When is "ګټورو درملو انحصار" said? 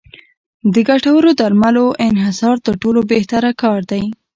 0.89-2.55